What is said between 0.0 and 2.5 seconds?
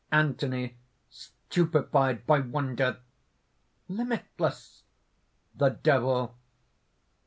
ANTHONY (stupefied by